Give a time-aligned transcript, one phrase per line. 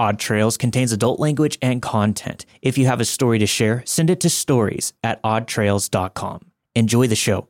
[0.00, 2.46] Odd Trails contains adult language and content.
[2.62, 6.40] If you have a story to share, send it to stories at oddtrails.com.
[6.74, 7.48] Enjoy the show.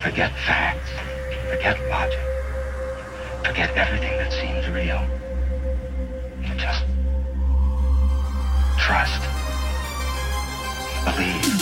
[0.00, 0.88] Forget facts.
[1.50, 2.18] Forget logic.
[3.44, 5.06] Forget everything that seems real.
[6.56, 6.86] Just
[8.78, 9.20] trust.
[11.04, 11.59] Believe.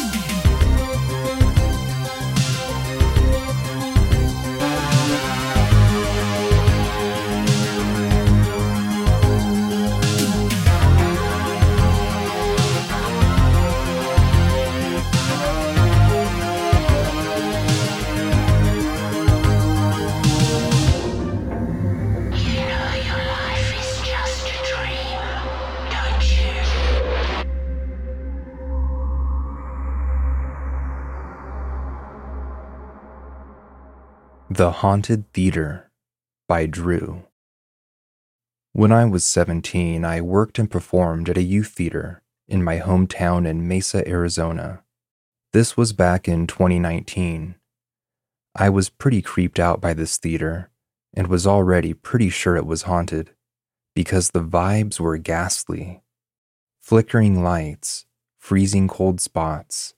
[34.59, 35.89] The Haunted Theater
[36.49, 37.23] by Drew.
[38.73, 43.47] When I was 17, I worked and performed at a youth theater in my hometown
[43.47, 44.83] in Mesa, Arizona.
[45.53, 47.55] This was back in 2019.
[48.57, 50.73] I was pretty creeped out by this theater
[51.15, 53.31] and was already pretty sure it was haunted
[53.95, 56.03] because the vibes were ghastly.
[56.81, 58.07] Flickering lights,
[58.41, 59.95] freezing cold spots,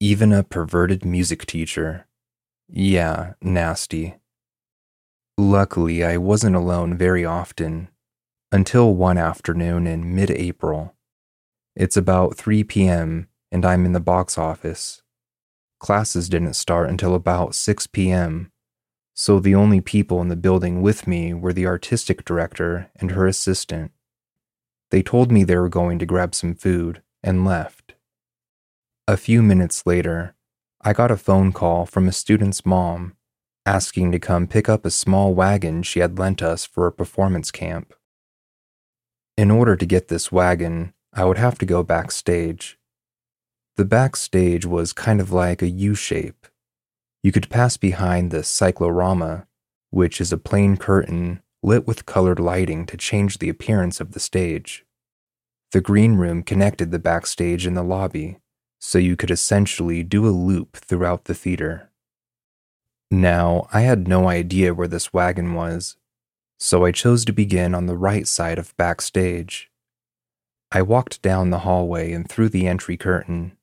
[0.00, 2.08] even a perverted music teacher.
[2.74, 4.14] Yeah, nasty.
[5.36, 7.88] Luckily, I wasn't alone very often
[8.50, 10.94] until one afternoon in mid April.
[11.76, 15.02] It's about 3 p.m., and I'm in the box office.
[15.80, 18.50] Classes didn't start until about 6 p.m.,
[19.12, 23.26] so the only people in the building with me were the artistic director and her
[23.26, 23.92] assistant.
[24.90, 27.96] They told me they were going to grab some food and left.
[29.06, 30.34] A few minutes later,
[30.84, 33.14] I got a phone call from a student's mom
[33.64, 37.52] asking to come pick up a small wagon she had lent us for a performance
[37.52, 37.94] camp.
[39.36, 42.80] In order to get this wagon, I would have to go backstage.
[43.76, 46.48] The backstage was kind of like a U shape.
[47.22, 49.46] You could pass behind the cyclorama,
[49.90, 54.20] which is a plain curtain lit with colored lighting to change the appearance of the
[54.20, 54.84] stage.
[55.70, 58.38] The green room connected the backstage and the lobby
[58.84, 61.88] so you could essentially do a loop throughout the theater.
[63.12, 65.96] Now, I had no idea where this wagon was,
[66.58, 69.70] so I chose to begin on the right side of backstage.
[70.72, 73.56] I walked down the hallway and through the entry curtain.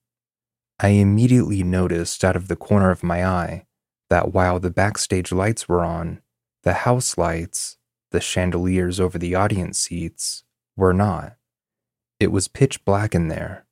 [0.80, 3.66] I immediately noticed out of the corner of my eye
[4.10, 6.22] that while the backstage lights were on,
[6.64, 7.78] the house lights,
[8.12, 10.46] the chandeliers over the audience seats,
[10.78, 11.36] were not.
[12.22, 13.66] It was pitch black in there.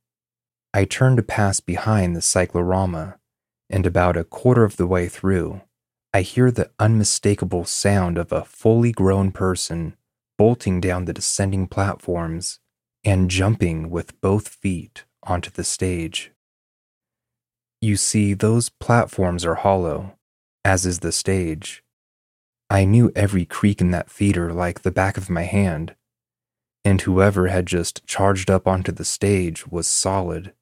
[0.73, 3.17] I turned to pass behind the cyclorama,
[3.69, 5.61] and about a quarter of the way through,
[6.13, 9.95] I hear the unmistakable sound of a fully grown person
[10.37, 12.59] bolting down the descending platforms
[13.03, 16.31] and jumping with both feet onto the stage.
[17.81, 20.17] You see, those platforms are hollow,
[20.65, 21.83] as is the stage.
[22.69, 25.95] I knew every creak in that theater like the back of my hand,
[26.85, 30.53] and whoever had just charged up onto the stage was solid,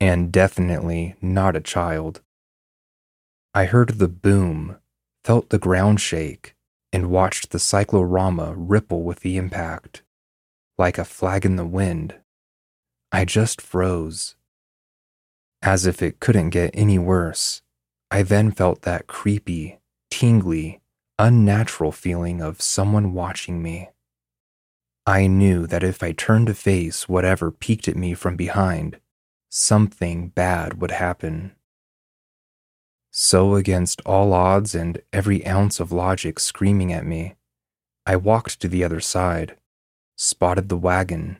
[0.00, 2.20] and definitely not a child.
[3.54, 4.78] I heard the boom,
[5.24, 6.54] felt the ground shake,
[6.92, 10.02] and watched the cyclorama ripple with the impact,
[10.76, 12.16] like a flag in the wind.
[13.10, 14.36] I just froze.
[15.62, 17.62] As if it couldn't get any worse,
[18.10, 19.78] I then felt that creepy,
[20.10, 20.80] tingly,
[21.18, 23.90] unnatural feeling of someone watching me.
[25.06, 28.98] I knew that if I turned to face whatever peeked at me from behind,
[29.50, 31.52] something bad would happen.
[33.10, 37.34] So, against all odds and every ounce of logic screaming at me,
[38.06, 39.56] I walked to the other side,
[40.16, 41.38] spotted the wagon,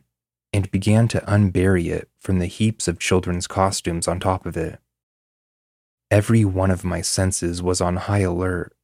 [0.53, 4.79] and began to unbury it from the heaps of children's costumes on top of it.
[6.11, 8.75] Every one of my senses was on high alert,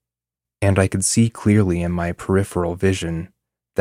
[0.59, 3.31] and I could see clearly in my peripheral vision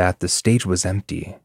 [0.01, 1.37] that the stage was empty.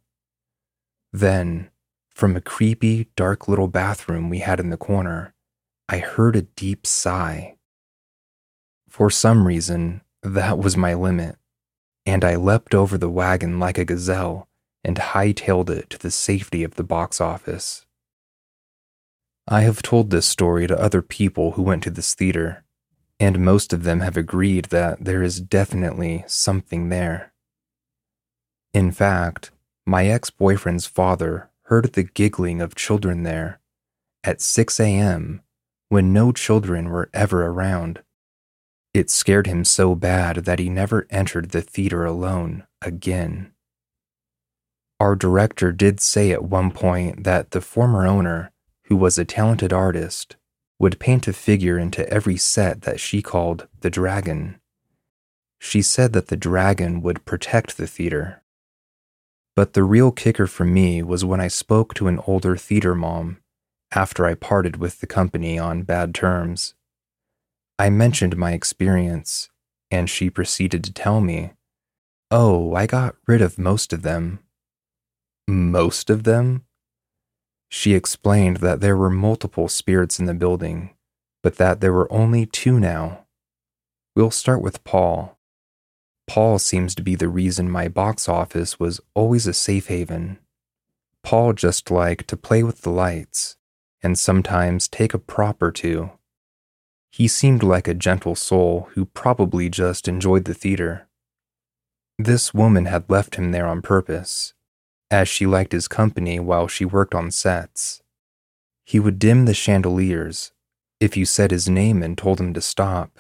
[1.12, 1.70] Then,
[2.14, 5.34] from a creepy, dark little bathroom we had in the corner,
[5.90, 7.58] I heard a deep sigh.
[8.88, 11.36] For some reason, that was my limit,
[12.06, 14.48] and I leapt over the wagon like a gazelle
[14.86, 17.86] and hightailed it to the safety of the box office.
[19.50, 22.64] I have told this story to other people who went to this theater,
[23.20, 27.34] and most of them have agreed that there is definitely something there.
[28.76, 29.52] In fact,
[29.86, 33.62] my ex boyfriend's father heard the giggling of children there
[34.22, 35.42] at 6 a.m.
[35.88, 38.04] when no children were ever around.
[38.94, 43.54] It scared him so bad that he never entered the theater alone again.
[45.00, 48.52] Our director did say at one point that the former owner,
[48.88, 50.36] who was a talented artist,
[50.80, 54.60] would paint a figure into every set that she called the dragon.
[55.60, 58.42] She said that the dragon would protect the theater.
[59.56, 63.38] But the real kicker for me was when I spoke to an older theater mom
[63.94, 66.74] after I parted with the company on bad terms.
[67.80, 69.50] I mentioned my experience,
[69.90, 71.54] and she proceeded to tell me,
[72.32, 74.40] Oh, I got rid of most of them.
[75.48, 76.66] Most of them?
[77.70, 80.96] She explained that there were multiple spirits in the building,
[81.44, 83.26] but that there were only two now.
[84.16, 85.35] We'll start with Paul.
[86.28, 90.40] Paul seems to be the reason my box office was always a safe haven.
[91.24, 93.58] Paul just liked to play with the lights
[94.02, 96.12] and sometimes take a prop or two.
[97.12, 101.08] He seemed like a gentle soul who probably just enjoyed the theater.
[102.20, 104.54] This woman had left him there on purpose,
[105.10, 108.02] as she liked his company while she worked on sets.
[108.86, 110.52] He would dim the chandeliers.
[111.00, 113.20] If you said his name and told him to stop,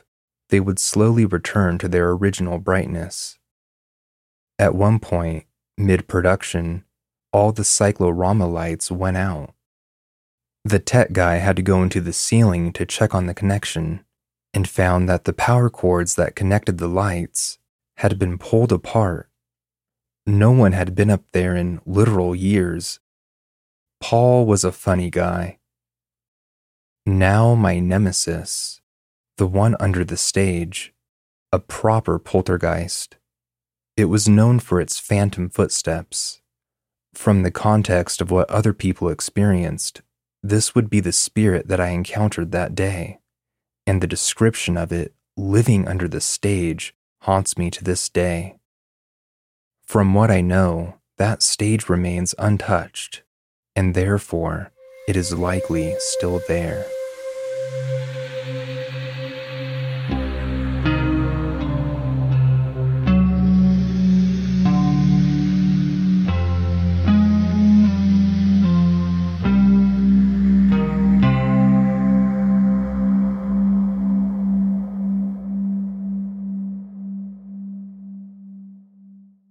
[0.50, 3.38] they would slowly return to their original brightness.
[4.57, 5.45] At one point,
[5.77, 6.86] mid production,
[7.33, 9.53] all the cyclorama lights went out.
[10.63, 14.03] The tech guy had to go into the ceiling to check on the connection
[14.53, 17.59] and found that the power cords that connected the lights
[17.98, 19.30] had been pulled apart.
[20.25, 23.00] No one had been up there in literal years.
[24.00, 25.59] Paul was a funny guy.
[27.06, 28.81] Now, my nemesis,
[29.37, 30.93] the one under the stage,
[31.51, 33.17] a proper poltergeist.
[33.97, 36.41] It was known for its phantom footsteps.
[37.13, 40.01] From the context of what other people experienced,
[40.43, 43.19] this would be the spirit that I encountered that day,
[43.87, 48.55] and the description of it living under the stage haunts me to this day.
[49.85, 53.23] From what I know, that stage remains untouched,
[53.75, 54.71] and therefore
[55.07, 56.85] it is likely still there.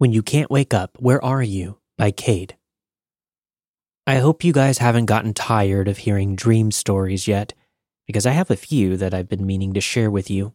[0.05, 1.79] When You Can't Wake Up, Where Are You?
[1.97, 2.59] by Kaid.
[4.07, 7.55] I hope you guys haven't gotten tired of hearing dream stories yet,
[8.07, 10.53] because I have a few that I've been meaning to share with you.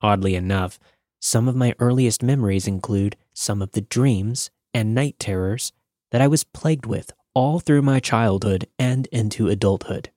[0.00, 0.78] Oddly enough,
[1.20, 5.72] some of my earliest memories include some of the dreams and night terrors
[6.12, 10.10] that I was plagued with all through my childhood and into adulthood.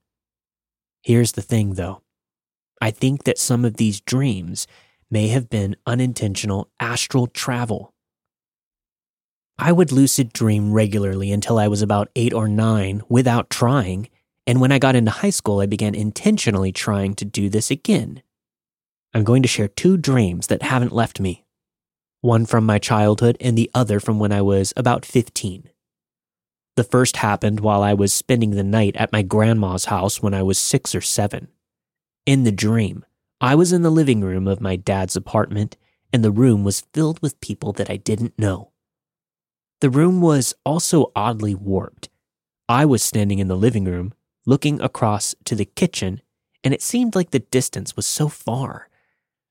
[1.02, 2.02] Here's the thing, though
[2.80, 4.68] I think that some of these dreams
[5.10, 7.92] may have been unintentional astral travel
[9.58, 14.08] I would lucid dream regularly until I was about eight or nine without trying,
[14.46, 18.22] and when I got into high school, I began intentionally trying to do this again.
[19.12, 21.44] I'm going to share two dreams that haven't left me
[22.20, 25.70] one from my childhood and the other from when I was about 15.
[26.76, 30.42] The first happened while I was spending the night at my grandma's house when I
[30.42, 31.48] was six or seven.
[32.26, 33.04] In the dream,
[33.40, 35.76] I was in the living room of my dad's apartment,
[36.12, 38.72] and the room was filled with people that I didn't know.
[39.80, 42.08] The room was also oddly warped.
[42.68, 44.12] I was standing in the living room,
[44.44, 46.20] looking across to the kitchen,
[46.64, 48.88] and it seemed like the distance was so far.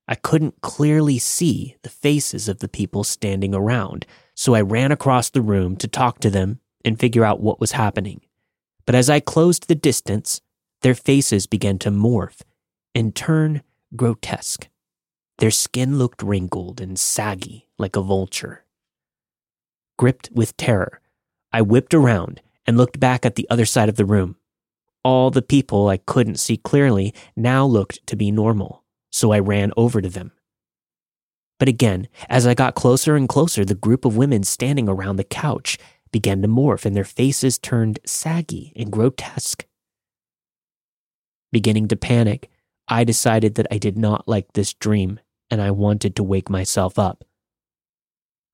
[0.06, 5.30] I couldn't clearly see the faces of the people standing around, so I ran across
[5.30, 8.20] the room to talk to them and figure out what was happening.
[8.86, 10.40] But as I closed the distance,
[10.82, 12.40] their faces began to morph
[12.94, 13.62] and turn
[13.96, 14.68] grotesque.
[15.38, 18.64] Their skin looked wrinkled and saggy like a vulture.
[19.98, 21.00] Gripped with terror,
[21.52, 24.36] I whipped around and looked back at the other side of the room.
[25.02, 29.72] All the people I couldn't see clearly now looked to be normal, so I ran
[29.76, 30.32] over to them.
[31.58, 35.24] But again, as I got closer and closer, the group of women standing around the
[35.24, 35.78] couch
[36.12, 39.66] began to morph and their faces turned saggy and grotesque.
[41.50, 42.48] Beginning to panic,
[42.86, 45.18] I decided that I did not like this dream
[45.50, 47.24] and I wanted to wake myself up.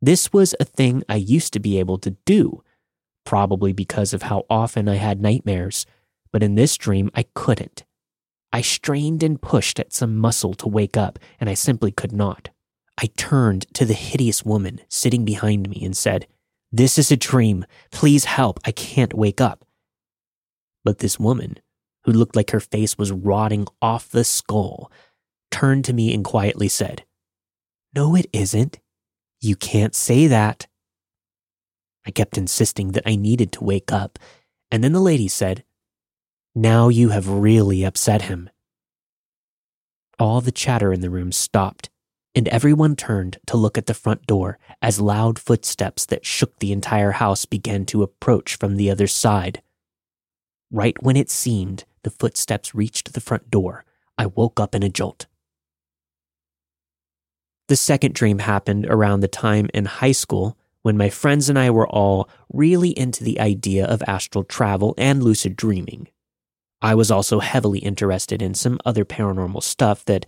[0.04, 2.62] This was a thing I used to be able to do,
[3.24, 5.86] probably because of how often I had nightmares,
[6.30, 7.84] but in this dream I couldn't.
[8.52, 12.50] I strained and pushed at some muscle to wake up, and I simply could not.
[13.00, 16.26] I turned to the hideous woman sitting behind me and said,
[16.70, 17.64] This is a dream.
[17.90, 18.60] Please help.
[18.66, 19.64] I can't wake up.
[20.84, 21.60] But this woman,
[22.04, 24.92] who looked like her face was rotting off the skull,
[25.50, 27.06] turned to me and quietly said,
[27.94, 28.80] No, it isn't.
[29.44, 30.66] You can't say that.
[32.06, 34.18] I kept insisting that I needed to wake up,
[34.70, 35.64] and then the lady said,
[36.54, 38.48] Now you have really upset him.
[40.18, 41.90] All the chatter in the room stopped,
[42.34, 46.72] and everyone turned to look at the front door as loud footsteps that shook the
[46.72, 49.60] entire house began to approach from the other side.
[50.70, 53.84] Right when it seemed the footsteps reached the front door,
[54.16, 55.26] I woke up in a jolt.
[57.74, 61.72] The second dream happened around the time in high school when my friends and I
[61.72, 66.06] were all really into the idea of astral travel and lucid dreaming.
[66.80, 70.24] I was also heavily interested in some other paranormal stuff that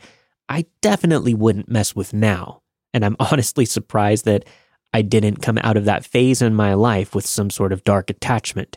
[0.48, 2.62] I definitely wouldn't mess with now,
[2.92, 4.44] and I'm honestly surprised that
[4.92, 8.10] I didn't come out of that phase in my life with some sort of dark
[8.10, 8.76] attachment.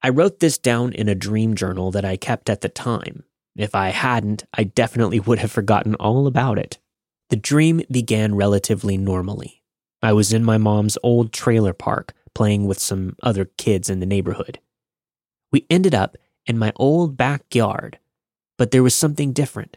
[0.00, 3.24] I wrote this down in a dream journal that I kept at the time.
[3.56, 6.78] If I hadn't, I definitely would have forgotten all about it.
[7.30, 9.62] The dream began relatively normally.
[10.02, 14.06] I was in my mom's old trailer park playing with some other kids in the
[14.06, 14.58] neighborhood.
[15.52, 17.98] We ended up in my old backyard,
[18.58, 19.76] but there was something different.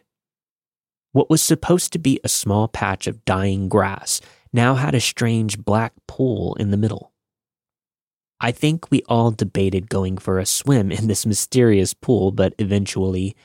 [1.12, 4.20] What was supposed to be a small patch of dying grass
[4.52, 7.12] now had a strange black pool in the middle.
[8.40, 13.36] I think we all debated going for a swim in this mysterious pool, but eventually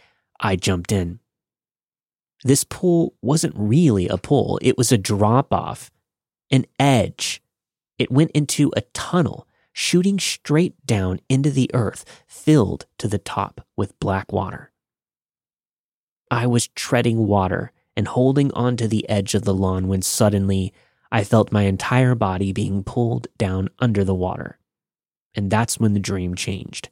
[0.40, 1.20] I jumped in.
[2.44, 5.90] This pool wasn't really a pool, it was a drop off,
[6.50, 7.42] an edge.
[7.98, 13.66] It went into a tunnel, shooting straight down into the earth, filled to the top
[13.76, 14.70] with black water.
[16.30, 20.72] I was treading water and holding onto the edge of the lawn when suddenly
[21.10, 24.58] I felt my entire body being pulled down under the water.
[25.34, 26.90] And that's when the dream changed.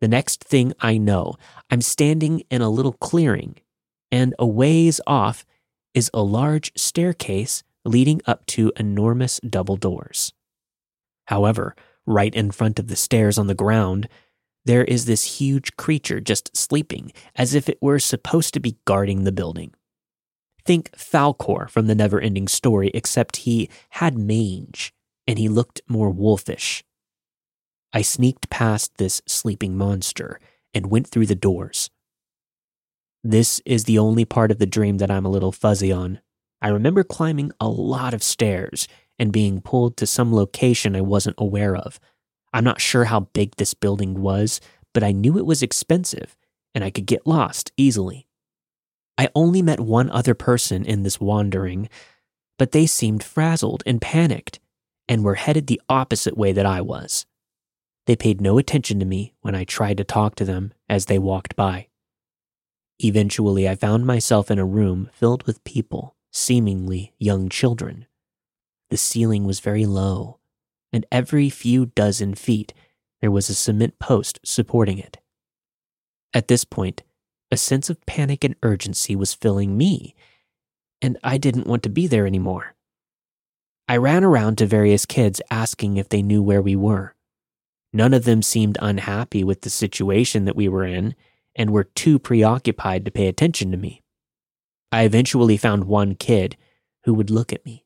[0.00, 1.34] The next thing I know,
[1.70, 3.56] I'm standing in a little clearing
[4.10, 5.44] and a ways off
[5.94, 10.32] is a large staircase leading up to enormous double doors.
[11.26, 11.74] However,
[12.06, 14.08] right in front of the stairs on the ground,
[14.64, 19.24] there is this huge creature just sleeping as if it were supposed to be guarding
[19.24, 19.72] the building.
[20.64, 24.92] Think Falkor from the never ending story, except he had mange
[25.26, 26.84] and he looked more wolfish.
[27.92, 30.40] I sneaked past this sleeping monster
[30.74, 31.90] and went through the doors.
[33.24, 36.20] This is the only part of the dream that I'm a little fuzzy on.
[36.62, 41.36] I remember climbing a lot of stairs and being pulled to some location I wasn't
[41.38, 41.98] aware of.
[42.52, 44.60] I'm not sure how big this building was,
[44.94, 46.36] but I knew it was expensive
[46.74, 48.26] and I could get lost easily.
[49.16, 51.88] I only met one other person in this wandering,
[52.56, 54.60] but they seemed frazzled and panicked
[55.08, 57.26] and were headed the opposite way that I was.
[58.06, 61.18] They paid no attention to me when I tried to talk to them as they
[61.18, 61.88] walked by.
[63.02, 68.06] Eventually, I found myself in a room filled with people, seemingly young children.
[68.90, 70.38] The ceiling was very low,
[70.92, 72.74] and every few dozen feet
[73.20, 75.18] there was a cement post supporting it.
[76.34, 77.02] At this point,
[77.50, 80.14] a sense of panic and urgency was filling me,
[81.00, 82.74] and I didn't want to be there anymore.
[83.88, 87.14] I ran around to various kids asking if they knew where we were.
[87.92, 91.14] None of them seemed unhappy with the situation that we were in,
[91.58, 94.02] and were too preoccupied to pay attention to me.
[94.90, 96.56] I eventually found one kid
[97.04, 97.84] who would look at me.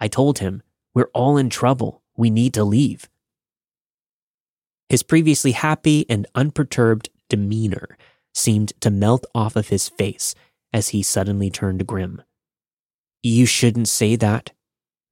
[0.00, 0.62] I told him,
[0.94, 2.02] We're all in trouble.
[2.16, 3.08] We need to leave.
[4.88, 7.98] His previously happy and unperturbed demeanor
[8.32, 10.34] seemed to melt off of his face
[10.72, 12.22] as he suddenly turned grim.
[13.22, 14.52] You shouldn't say that,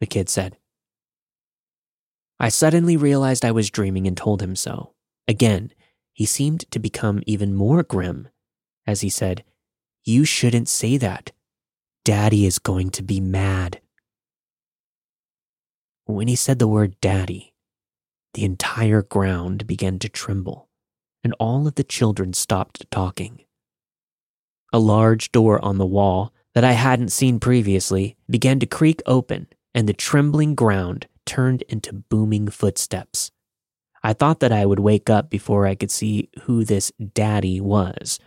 [0.00, 0.56] the kid said.
[2.38, 4.92] I suddenly realized I was dreaming and told him so.
[5.28, 5.72] Again,
[6.12, 8.28] he seemed to become even more grim
[8.86, 9.44] as he said,
[10.04, 11.32] You shouldn't say that.
[12.04, 13.80] Daddy is going to be mad.
[16.04, 17.54] When he said the word daddy,
[18.34, 20.68] the entire ground began to tremble,
[21.22, 23.44] and all of the children stopped talking.
[24.72, 29.48] A large door on the wall that I hadn't seen previously began to creak open,
[29.74, 33.30] and the trembling ground turned into booming footsteps.
[34.02, 38.18] I thought that I would wake up before I could see who this daddy was.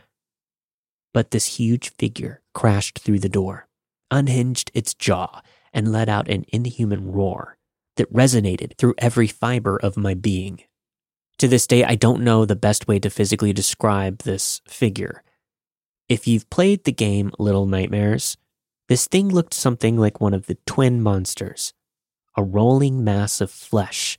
[1.13, 3.67] But this huge figure crashed through the door,
[4.09, 5.41] unhinged its jaw,
[5.73, 7.57] and let out an inhuman roar
[7.97, 10.63] that resonated through every fiber of my being.
[11.39, 15.23] To this day, I don't know the best way to physically describe this figure.
[16.07, 18.37] If you've played the game Little Nightmares,
[18.87, 21.73] this thing looked something like one of the twin monsters
[22.37, 24.17] a rolling mass of flesh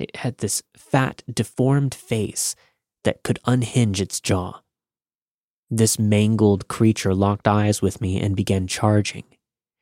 [0.00, 2.56] it had this fat, deformed face
[3.04, 4.60] that could unhinge its jaw.
[5.70, 9.24] This mangled creature locked eyes with me and began charging.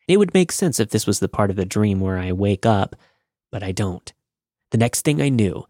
[0.06, 2.66] It would make sense if this was the part of the dream where I wake
[2.66, 2.96] up,
[3.50, 4.12] but I don't.
[4.70, 5.66] The next thing I knew,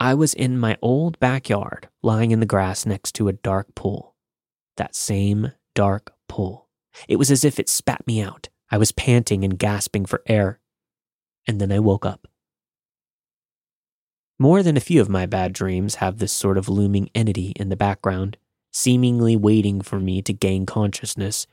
[0.00, 4.14] I was in my old backyard, lying in the grass next to a dark pool.
[4.76, 6.68] That same dark pool.
[7.08, 8.48] It was as if it spat me out.
[8.70, 10.58] I was panting and gasping for air.
[11.46, 12.26] And then I woke up.
[14.38, 17.68] More than a few of my bad dreams have this sort of looming entity in
[17.68, 18.36] the background,
[18.72, 21.46] seemingly waiting for me to gain consciousness.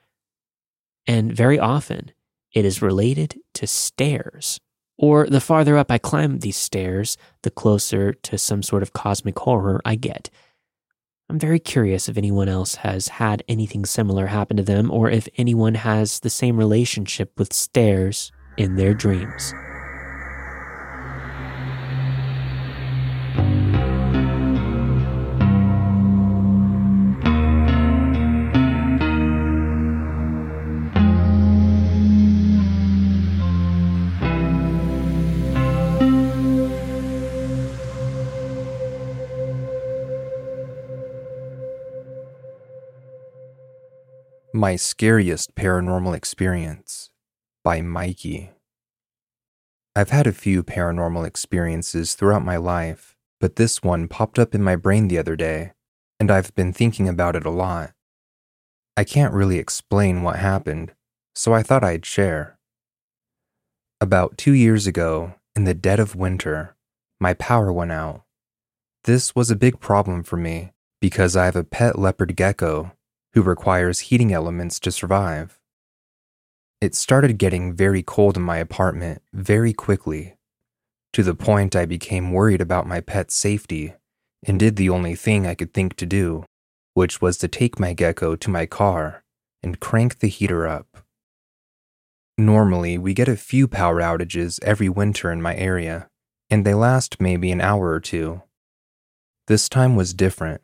[1.06, 2.12] And very often,
[2.54, 4.60] it is related to stairs.
[4.98, 9.38] Or the farther up I climb these stairs, the closer to some sort of cosmic
[9.40, 10.30] horror I get.
[11.30, 15.30] I'm very curious if anyone else has had anything similar happen to them or if
[15.38, 19.54] anyone has the same relationship with stairs in their dreams.
[44.62, 47.10] My Scariest Paranormal Experience
[47.64, 48.52] by Mikey.
[49.96, 54.62] I've had a few paranormal experiences throughout my life, but this one popped up in
[54.62, 55.72] my brain the other day,
[56.20, 57.94] and I've been thinking about it a lot.
[58.96, 60.94] I can't really explain what happened,
[61.34, 62.60] so I thought I'd share.
[64.00, 66.76] About two years ago, in the dead of winter,
[67.20, 68.26] my power went out.
[69.06, 72.92] This was a big problem for me because I have a pet leopard gecko
[73.34, 75.60] who requires heating elements to survive.
[76.82, 80.36] It started getting very cold in my apartment very quickly,
[81.14, 83.94] to the point I became worried about my pet's safety
[84.46, 86.46] and did the only thing I could think to do,
[86.94, 89.24] which was to take my gecko to my car
[89.62, 90.98] and crank the heater up.
[92.38, 96.08] Normally, we get a few power outages every winter in my area,
[96.50, 98.42] and they last maybe an hour or two.
[99.48, 100.62] This time was different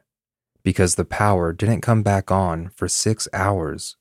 [0.63, 3.96] because the power didn't come back on for six hours.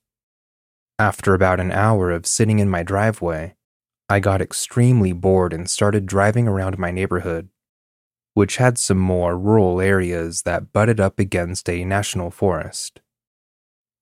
[0.99, 3.55] After about an hour of sitting in my driveway,
[4.09, 7.49] I got extremely bored and started driving around my neighborhood,
[8.35, 13.01] which had some more rural areas that butted up against a national forest.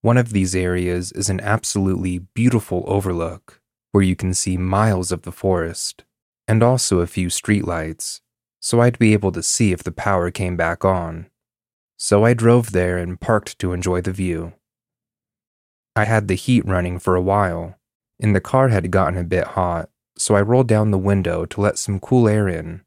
[0.03, 3.61] One of these areas is an absolutely beautiful overlook
[3.93, 6.05] where you can see miles of the forest
[6.47, 8.21] and also a few streetlights,
[8.61, 11.27] so I'd be able to see if the power came back on
[12.05, 14.53] so I drove there and parked to enjoy the view.
[15.97, 17.79] I had the heat running for a while,
[18.21, 19.88] and the car had gotten a bit hot,
[20.19, 22.83] so I rolled down the window to let some cool air in,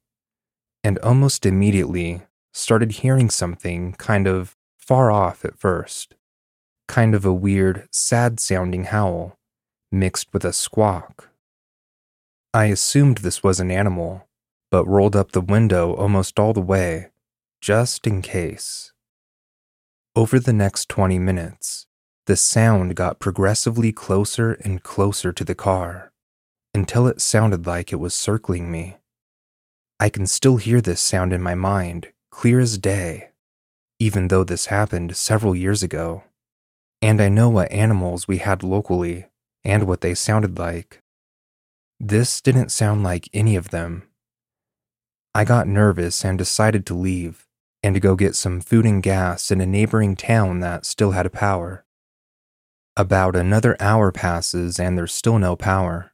[0.83, 2.21] and almost immediately
[2.53, 6.13] started hearing something kind of far off at first.
[6.87, 9.39] Kind of a weird, sad sounding howl,
[9.91, 11.31] mixed with a squawk.
[12.53, 14.27] I assumed this was an animal,
[14.69, 17.07] but rolled up the window almost all the way,
[17.61, 18.93] just in case.
[20.17, 21.85] Over the next 20 minutes,
[22.25, 26.11] the sound got progressively closer and closer to the car
[26.73, 28.97] until it sounded like it was circling me.
[29.99, 33.29] I can still hear this sound in my mind, clear as day,
[33.99, 36.23] even though this happened several years ago.
[36.99, 39.27] And I know what animals we had locally
[39.63, 40.99] and what they sounded like.
[41.99, 44.01] This didn't sound like any of them.
[45.35, 47.46] I got nervous and decided to leave
[47.83, 51.31] and to go get some food and gas in a neighboring town that still had
[51.31, 51.85] power.
[52.95, 56.11] About another hour passes and there's still no power.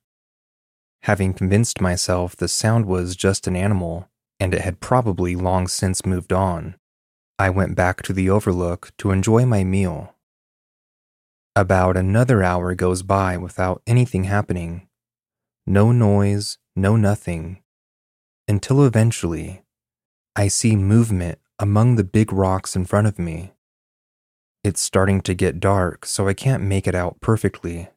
[1.04, 6.06] Having convinced myself the sound was just an animal and it had probably long since
[6.06, 6.76] moved on,
[7.40, 10.16] I went back to the overlook to enjoy my meal.
[11.56, 14.88] About another hour goes by without anything happening.
[15.66, 17.62] No noise, no nothing.
[18.48, 19.64] Until eventually,
[20.36, 23.54] I see movement among the big rocks in front of me.
[24.64, 27.90] It's starting to get dark, so I can't make it out perfectly.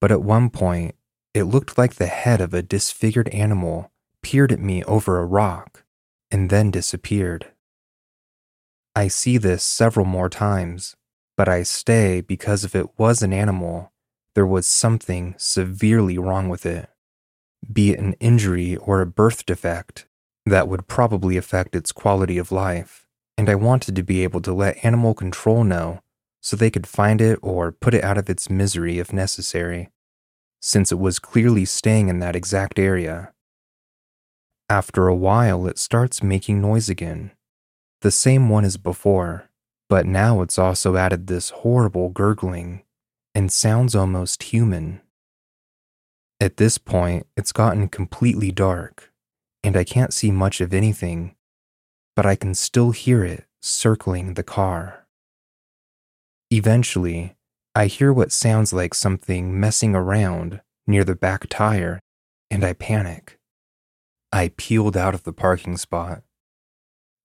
[0.00, 0.94] But at one point,
[1.34, 3.92] it looked like the head of a disfigured animal
[4.22, 5.84] peered at me over a rock
[6.30, 7.52] and then disappeared.
[8.94, 10.96] I see this several more times,
[11.36, 13.92] but I stay because if it was an animal,
[14.34, 16.88] there was something severely wrong with it,
[17.70, 20.06] be it an injury or a birth defect
[20.46, 23.06] that would probably affect its quality of life,
[23.38, 26.00] and I wanted to be able to let animal control know
[26.40, 29.90] so they could find it or put it out of its misery if necessary,
[30.60, 33.32] since it was clearly staying in that exact area.
[34.68, 37.30] After a while, it starts making noise again,
[38.00, 39.48] the same one as before,
[39.92, 42.82] But now it's also added this horrible gurgling
[43.34, 45.02] and sounds almost human.
[46.40, 49.11] At this point, it's gotten completely dark,
[49.62, 51.34] and I can't see much of anything,
[52.16, 55.06] but I can still hear it circling the car.
[56.50, 57.36] Eventually,
[57.74, 62.00] I hear what sounds like something messing around near the back tire,
[62.50, 63.38] and I panic.
[64.32, 66.22] I peeled out of the parking spot.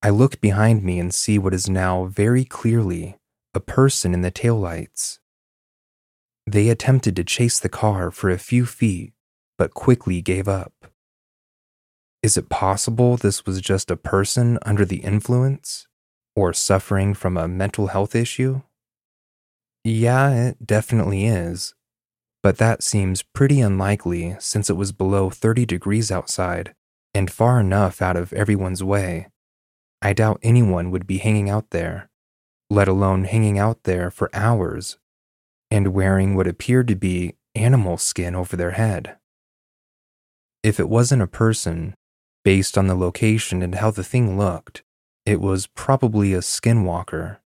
[0.02, 3.18] I look behind me and see what is now very clearly
[3.54, 5.20] a person in the taillights.
[6.46, 9.14] They attempted to chase the car for a few feet,
[9.58, 10.72] but quickly gave up.
[12.28, 15.88] Is it possible this was just a person under the influence
[16.36, 18.64] or suffering from a mental health issue?
[19.86, 21.74] Yeah, it definitely is.
[22.44, 26.76] But that seems pretty unlikely since it was below 30 degrees outside
[27.14, 29.30] and far enough out of everyone's way.
[30.02, 32.10] I doubt anyone would be hanging out there,
[32.70, 34.98] let alone hanging out there for hours
[35.72, 39.16] and wearing what appeared to be animal skin over their head.
[40.62, 41.96] If it wasn't a person,
[42.48, 44.82] based on the location and how the thing looked,
[45.26, 47.40] it was probably a skinwalker.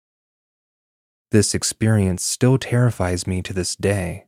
[1.32, 4.26] This experience still terrifies me to this day.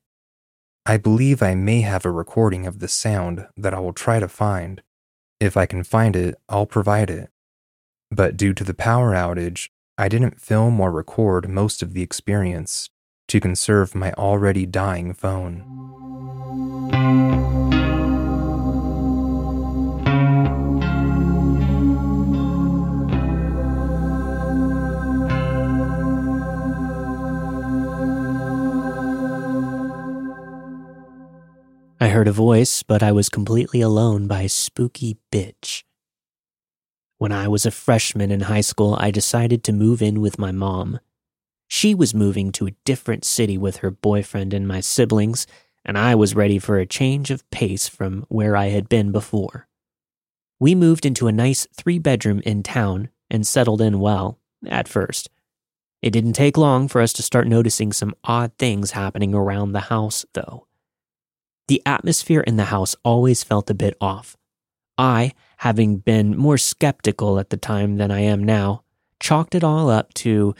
[0.84, 4.26] I believe I may have a recording of the sound that I will try to
[4.26, 4.82] find.
[5.38, 7.30] If I can find it, I'll provide it.
[8.10, 12.90] But due to the power outage, I didn't film or record most of the experience
[13.28, 16.93] to conserve my already dying phone.
[32.00, 35.84] I heard a voice, but I was completely alone by spooky bitch.
[37.18, 40.50] When I was a freshman in high school, I decided to move in with my
[40.50, 40.98] mom.
[41.68, 45.46] She was moving to a different city with her boyfriend and my siblings,
[45.84, 49.68] and I was ready for a change of pace from where I had been before.
[50.58, 55.30] We moved into a nice three bedroom in town and settled in well, at first.
[56.02, 59.80] It didn't take long for us to start noticing some odd things happening around the
[59.80, 60.66] house, though.
[61.66, 64.36] The atmosphere in the house always felt a bit off.
[64.98, 68.84] I, having been more skeptical at the time than I am now,
[69.18, 70.54] chalked it all up to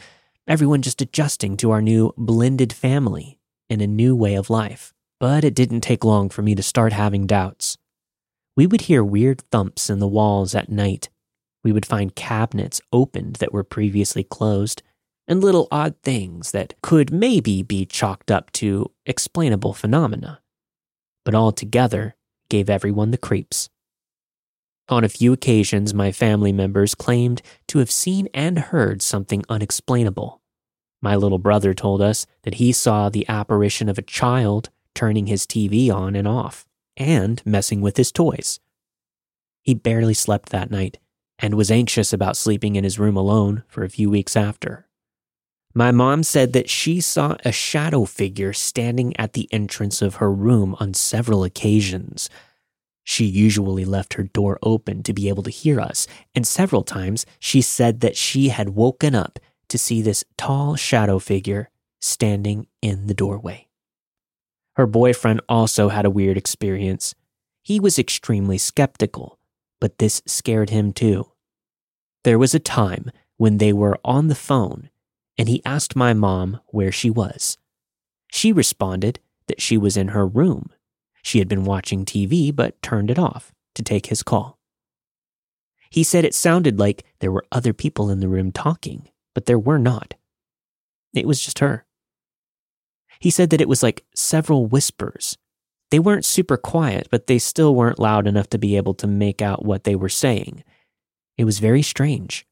[0.47, 3.39] everyone just adjusting to our new blended family
[3.69, 4.93] in a new way of life.
[5.19, 7.77] But it didn't take long for me to start having doubts.
[8.57, 11.09] We would hear weird thumps in the walls at night.
[11.63, 14.81] We would find cabinets opened that were previously closed,
[15.27, 20.41] and little odd things that could maybe be chalked up to explainable phenomena
[21.25, 22.15] but altogether
[22.47, 23.69] gave everyone the creeps.
[24.87, 30.41] On a few occasions, my family members claimed to have seen and heard something unexplainable.
[31.01, 35.45] My little brother told us that he saw the apparition of a child turning his
[35.45, 38.59] TV on and off and messing with his toys.
[39.63, 40.99] He barely slept that night
[41.39, 44.87] and was anxious about sleeping in his room alone for a few weeks after.
[45.77, 50.31] My mom said that she saw a shadow figure standing at the entrance of her
[50.31, 52.29] room on several occasions.
[53.03, 57.25] She usually left her door open to be able to hear us, and several times
[57.39, 63.07] she said that she had woken up to see this tall shadow figure standing in
[63.07, 63.67] the doorway.
[64.77, 67.15] Her boyfriend also had a weird experience.
[67.61, 69.39] He was extremely skeptical,
[69.81, 71.31] but this scared him too.
[72.23, 74.89] There was a time when they were on the phone
[75.37, 77.57] and he asked my mom where she was.
[78.31, 80.69] She responded that she was in her room.
[81.21, 84.57] She had been watching TV but turned it off to take his call.
[85.89, 89.59] He said it sounded like there were other people in the room talking, but there
[89.59, 90.15] were not.
[91.13, 91.85] It was just her.
[93.19, 95.37] He said that it was like several whispers.
[95.91, 99.41] They weren't super quiet, but they still weren't loud enough to be able to make
[99.41, 100.63] out what they were saying.
[101.37, 102.45] It was very strange.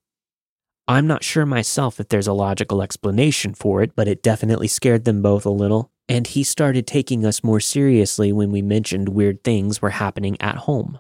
[0.88, 5.06] I'm not sure myself if there's a logical explanation for it, but it definitely scared
[5.06, 5.92] them both a little.
[6.10, 10.58] And he started taking us more seriously when we mentioned weird things were happening at
[10.58, 11.00] home.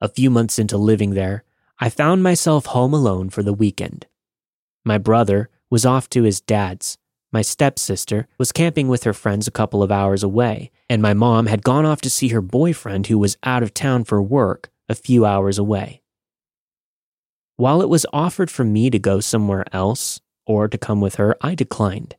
[0.00, 1.44] A few months into living there,
[1.78, 4.06] I found myself home alone for the weekend.
[4.82, 6.96] My brother was off to his dad's.
[7.30, 11.46] My stepsister was camping with her friends a couple of hours away, and my mom
[11.46, 14.94] had gone off to see her boyfriend who was out of town for work a
[14.94, 16.00] few hours away.
[17.58, 21.36] While it was offered for me to go somewhere else or to come with her,
[21.40, 22.14] I declined.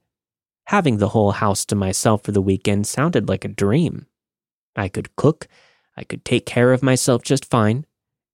[0.65, 4.05] Having the whole house to myself for the weekend sounded like a dream.
[4.75, 5.47] I could cook,
[5.95, 7.85] I could take care of myself just fine,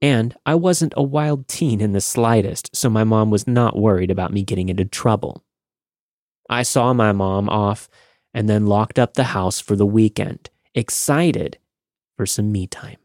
[0.02, 4.10] And I wasn't a wild teen in the slightest, so my mom was not worried
[4.10, 5.44] about me getting into trouble.
[6.50, 7.88] I saw my mom off
[8.34, 11.60] and then locked up the house for the weekend, excited
[12.18, 12.98] for some me time.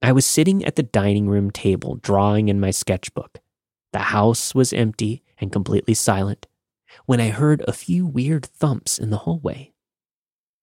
[0.00, 3.40] I was sitting at the dining room table drawing in my sketchbook.
[3.92, 6.46] The house was empty and completely silent
[7.06, 9.72] when I heard a few weird thumps in the hallway.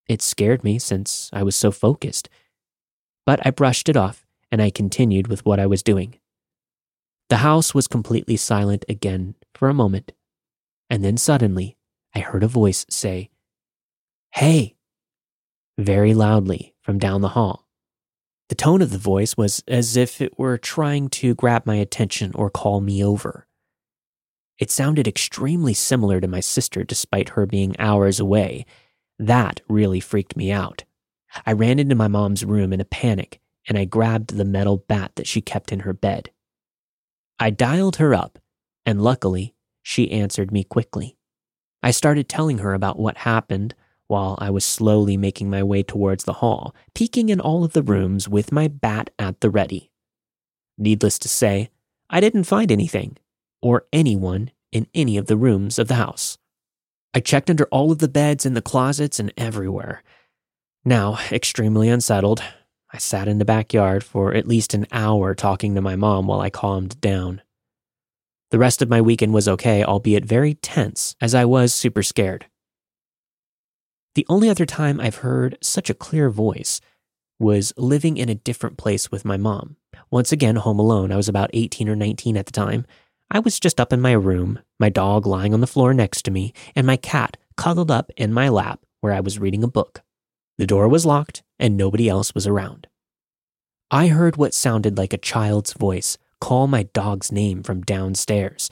[0.08, 2.30] It scared me since I was so focused,
[3.26, 6.19] but I brushed it off and I continued with what I was doing.
[7.30, 10.12] The house was completely silent again for a moment,
[10.89, 11.76] and then suddenly
[12.13, 13.32] I heard a voice say,
[14.32, 14.76] Hey!
[15.78, 17.64] very loudly from down the hall.
[18.50, 22.32] The tone of the voice was as if it were trying to grab my attention
[22.36, 23.48] or call me over.
[24.60, 28.66] It sounded extremely similar to my sister despite her being hours away.
[29.18, 30.84] That really freaked me out.
[31.46, 35.14] I ran into my mom's room in a panic and I grabbed the metal bat
[35.16, 36.30] that she kept in her bed.
[37.40, 38.40] I dialed her up,
[38.86, 41.18] and luckily, she answered me quickly.
[41.84, 43.76] I started telling her about what happened
[44.08, 47.84] while I was slowly making my way towards the hall, peeking in all of the
[47.84, 49.91] rooms with my bat at the ready.
[50.78, 51.70] Needless to say,
[52.10, 53.18] I didn't find anything
[53.62, 56.38] or anyone in any of the rooms of the house.
[57.13, 60.04] I checked under all of the beds, and the closets, and everywhere.
[60.84, 62.44] Now, extremely unsettled,
[62.91, 66.41] I sat in the backyard for at least an hour talking to my mom while
[66.41, 67.41] I calmed down.
[68.52, 72.46] The rest of my weekend was okay, albeit very tense, as I was super scared.
[74.15, 76.80] The only other time I've heard such a clear voice
[77.38, 79.75] was living in a different place with my mom.
[80.10, 81.12] Once again, home alone.
[81.12, 82.86] I was about 18 or 19 at the time.
[83.30, 86.32] I was just up in my room, my dog lying on the floor next to
[86.32, 90.01] me, and my cat cuddled up in my lap where I was reading a book.
[90.58, 92.88] The door was locked and nobody else was around.
[93.91, 98.69] I heard what sounded like a child's voice call my dog's name from downstairs.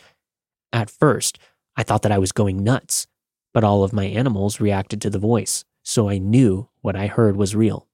[0.72, 1.38] At first,
[1.76, 3.08] I thought that I was going nuts,
[3.54, 7.38] but all of my animals reacted to the voice, so I knew what I heard
[7.38, 7.88] was real.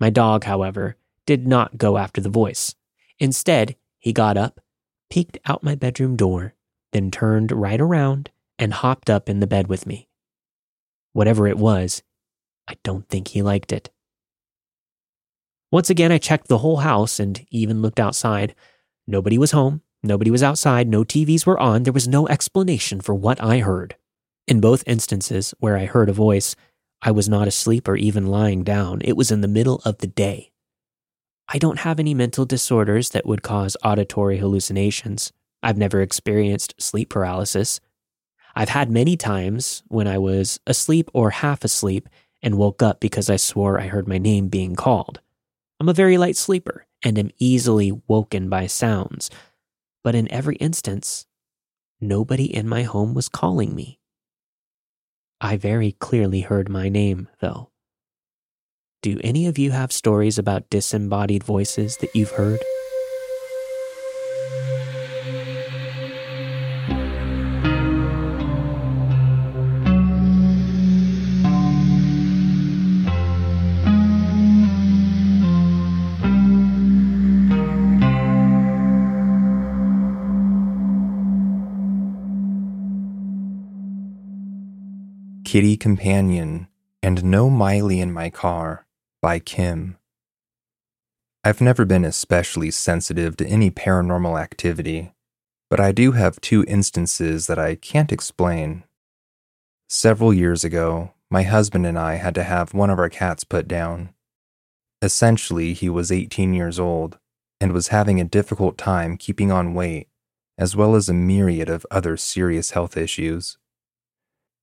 [0.00, 0.96] My dog, however,
[1.26, 2.74] did not go after the voice.
[3.18, 4.60] Instead, he got up,
[5.10, 6.54] peeked out my bedroom door,
[6.92, 10.08] then turned right around and hopped up in the bed with me.
[11.12, 12.02] Whatever it was,
[12.66, 13.90] I don't think he liked it.
[15.70, 18.54] Once again, I checked the whole house and even looked outside.
[19.06, 23.14] Nobody was home, nobody was outside, no TVs were on, there was no explanation for
[23.14, 23.96] what I heard.
[24.46, 26.54] In both instances where I heard a voice,
[27.00, 29.00] I was not asleep or even lying down.
[29.02, 30.52] It was in the middle of the day.
[31.48, 35.32] I don't have any mental disorders that would cause auditory hallucinations.
[35.62, 37.80] I've never experienced sleep paralysis.
[38.54, 42.08] I've had many times when I was asleep or half asleep
[42.42, 45.20] and woke up because I swore I heard my name being called.
[45.80, 49.30] I'm a very light sleeper and am easily woken by sounds,
[50.02, 51.26] but in every instance,
[52.00, 53.98] nobody in my home was calling me.
[55.44, 57.68] I very clearly heard my name, though.
[59.02, 62.60] Do any of you have stories about disembodied voices that you've heard?
[85.54, 86.66] Kitty Companion
[87.00, 88.86] and No Miley in My Car
[89.22, 89.98] by Kim.
[91.44, 95.12] I've never been especially sensitive to any paranormal activity,
[95.70, 98.82] but I do have two instances that I can't explain.
[99.88, 103.68] Several years ago, my husband and I had to have one of our cats put
[103.68, 104.12] down.
[105.02, 107.16] Essentially, he was 18 years old
[107.60, 110.08] and was having a difficult time keeping on weight,
[110.58, 113.56] as well as a myriad of other serious health issues.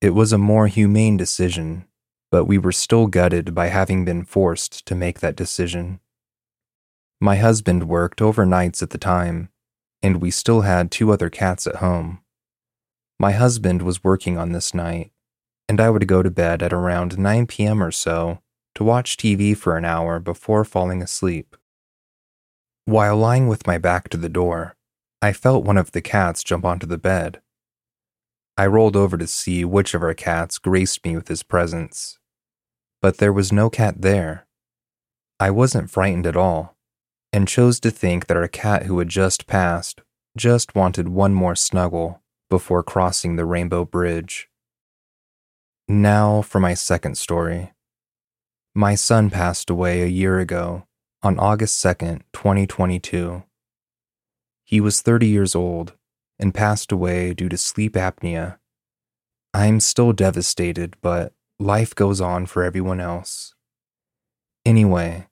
[0.01, 1.85] It was a more humane decision,
[2.31, 5.99] but we were still gutted by having been forced to make that decision.
[7.19, 9.49] My husband worked overnights at the time,
[10.01, 12.21] and we still had two other cats at home.
[13.19, 15.11] My husband was working on this night,
[15.69, 17.83] and I would go to bed at around 9 p.m.
[17.83, 18.39] or so
[18.73, 21.55] to watch TV for an hour before falling asleep.
[22.85, 24.75] While lying with my back to the door,
[25.21, 27.39] I felt one of the cats jump onto the bed.
[28.61, 32.19] I rolled over to see which of our cats graced me with his presence.
[33.01, 34.45] But there was no cat there.
[35.39, 36.77] I wasn't frightened at all,
[37.33, 40.01] and chose to think that our cat who had just passed
[40.37, 42.21] just wanted one more snuggle
[42.51, 44.47] before crossing the Rainbow Bridge.
[45.87, 47.71] Now for my second story.
[48.75, 50.85] My son passed away a year ago,
[51.23, 53.41] on August 2nd, 2022.
[54.63, 55.93] He was 30 years old
[56.41, 58.57] and passed away due to sleep apnea.
[59.53, 63.53] I'm still devastated, but life goes on for everyone else.
[64.65, 65.27] Anyway,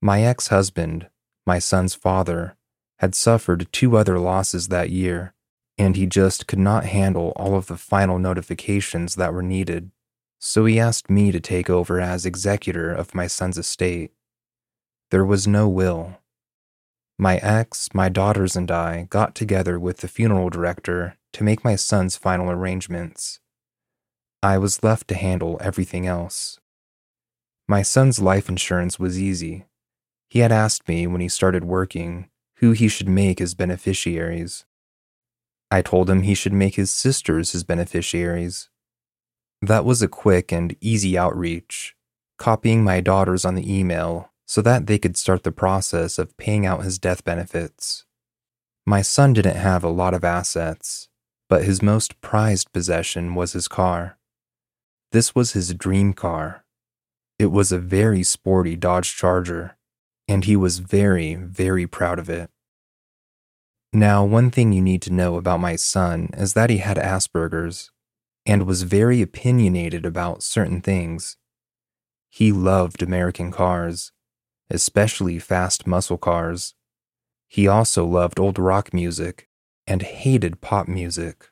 [0.00, 1.08] my ex husband,
[1.46, 2.56] my son's father,
[2.98, 5.34] had suffered two other losses that year,
[5.78, 9.90] and he just could not handle all of the final notifications that were needed.
[10.38, 14.12] So he asked me to take over as executor of my son's estate.
[15.10, 16.18] There was no will.
[17.22, 21.76] My ex, my daughters, and I got together with the funeral director to make my
[21.76, 23.38] son's final arrangements.
[24.42, 26.58] I was left to handle everything else.
[27.68, 29.66] My son's life insurance was easy.
[30.30, 34.64] He had asked me when he started working who he should make his beneficiaries.
[35.70, 38.68] I told him he should make his sisters his beneficiaries.
[39.60, 41.94] That was a quick and easy outreach,
[42.36, 46.66] copying my daughters on the email so that they could start the process of paying
[46.66, 48.04] out his death benefits.
[48.84, 51.08] My son didn't have a lot of assets,
[51.48, 54.18] but his most prized possession was his car.
[55.10, 56.66] This was his dream car.
[57.38, 59.78] It was a very sporty Dodge Charger,
[60.28, 62.50] and he was very, very proud of it.
[63.90, 67.90] Now, one thing you need to know about my son is that he had Asperger's
[68.44, 71.38] and was very opinionated about certain things.
[72.28, 74.12] He loved American cars,
[74.72, 76.74] especially fast muscle cars.
[77.46, 79.48] He also loved old rock music
[79.86, 81.50] and hated pop music,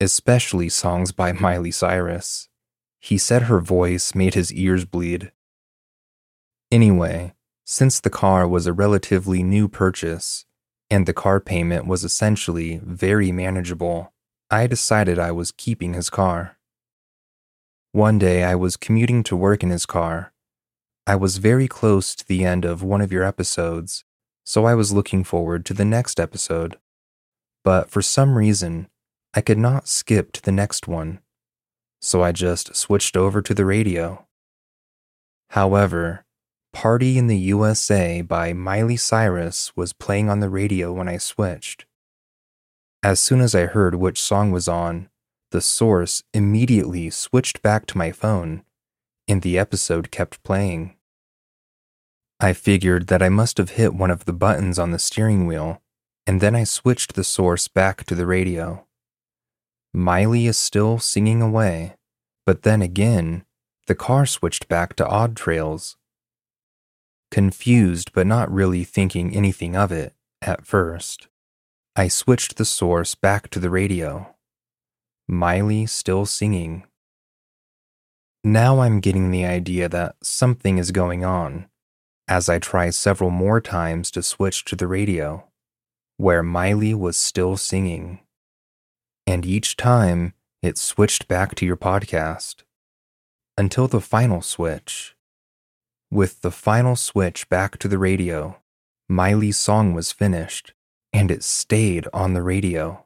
[0.00, 2.48] especially songs by Miley Cyrus.
[2.98, 5.30] He said her voice made his ears bleed.
[6.70, 10.44] Anyway, since the car was a relatively new purchase
[10.90, 14.12] and the car payment was essentially very manageable,
[14.50, 16.58] I decided I was keeping his car.
[17.92, 20.32] One day I was commuting to work in his car.
[21.08, 24.04] I was very close to the end of one of your episodes,
[24.44, 26.78] so I was looking forward to the next episode.
[27.64, 28.88] But for some reason,
[29.34, 31.20] I could not skip to the next one
[32.00, 34.26] so I just switched over to the radio.
[35.50, 36.24] However,
[36.72, 41.86] Party in the USA by Miley Cyrus was playing on the radio when I switched.
[43.02, 45.08] As soon as I heard which song was on,
[45.50, 48.64] the source immediately switched back to my phone,
[49.26, 50.94] and the episode kept playing.
[52.40, 55.82] I figured that I must have hit one of the buttons on the steering wheel,
[56.24, 58.86] and then I switched the source back to the radio.
[59.92, 61.96] Miley is still singing away,
[62.46, 63.44] but then again,
[63.88, 65.96] the car switched back to Odd Trails.
[67.32, 71.26] Confused but not really thinking anything of it at first,
[71.96, 74.36] I switched the source back to the radio.
[75.26, 76.84] Miley still singing.
[78.44, 81.66] Now I'm getting the idea that something is going on
[82.28, 85.48] as I try several more times to switch to the radio,
[86.16, 88.20] where Miley was still singing
[89.28, 92.62] and each time it switched back to your podcast
[93.58, 95.14] until the final switch.
[96.10, 98.56] With the final switch back to the radio,
[99.06, 100.72] Miley's song was finished
[101.12, 103.04] and it stayed on the radio.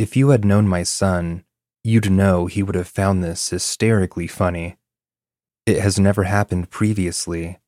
[0.00, 1.44] If you had known my son,
[1.84, 4.78] you'd know he would have found this hysterically funny.
[5.64, 7.60] It has never happened previously,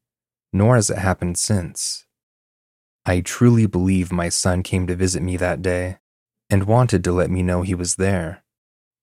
[0.52, 2.06] nor has it happened since.
[3.06, 5.98] I truly believe my son came to visit me that day
[6.50, 8.44] and wanted to let me know he was there,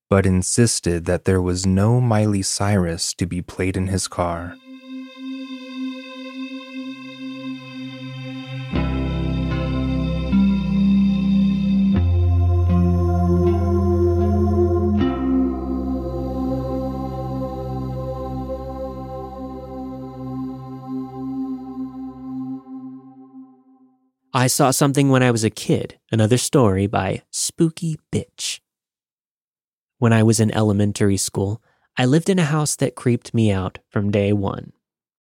[0.09, 4.55] but insisted that there was no Miley Cyrus to be played in his car.
[24.37, 28.59] I saw something when I was a kid, another story by Spooky Bitch.
[29.97, 31.59] When I was in elementary school,
[31.97, 34.73] I lived in a house that creeped me out from day one.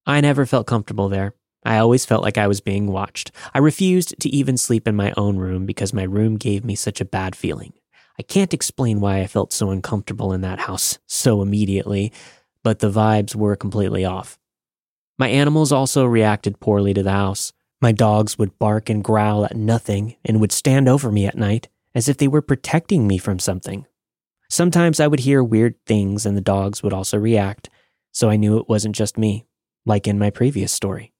[0.05, 1.33] I never felt comfortable there.
[1.65, 3.31] I always felt like I was being watched.
[3.55, 7.01] I refused to even sleep in my own room because my room gave me such
[7.01, 7.73] a bad feeling.
[8.19, 12.13] I can't explain why I felt so uncomfortable in that house so immediately,
[12.61, 14.37] but the vibes were completely off.
[15.17, 17.51] My animals also reacted poorly to the house.
[17.79, 21.69] My dogs would bark and growl at nothing and would stand over me at night
[21.93, 23.85] as if they were protecting me from something.
[24.49, 27.69] Sometimes I would hear weird things and the dogs would also react,
[28.11, 29.45] so I knew it wasn't just me,
[29.85, 31.13] like in my previous story.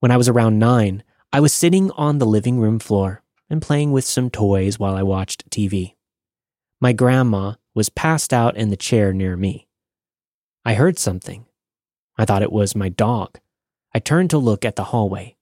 [0.00, 3.92] When I was around nine, I was sitting on the living room floor and playing
[3.92, 5.94] with some toys while I watched TV.
[6.80, 9.68] My grandma was passed out in the chair near me.
[10.64, 11.46] I heard something.
[12.16, 13.38] I thought it was my dog.
[13.94, 15.36] I turned to look at the hallway,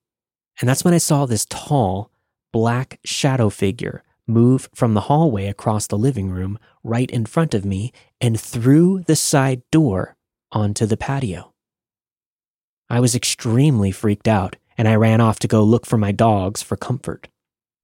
[0.61, 2.11] and that's when I saw this tall,
[2.53, 7.65] black shadow figure move from the hallway across the living room right in front of
[7.65, 10.17] me and through the side door
[10.53, 11.53] onto the patio.
[12.89, 16.63] I was extremely freaked out, and I ran off to go look for my dogs
[16.63, 17.29] for comfort.